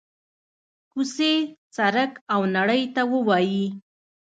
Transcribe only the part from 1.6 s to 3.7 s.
سړک او نړۍ ته ووايي: